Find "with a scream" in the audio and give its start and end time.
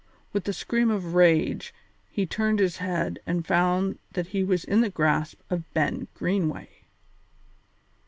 0.33-0.89